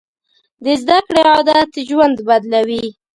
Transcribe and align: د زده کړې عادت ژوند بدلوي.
د 0.63 0.65
زده 0.81 0.97
کړې 1.07 1.23
عادت 1.33 1.71
ژوند 1.89 2.17
بدلوي. 2.27 2.85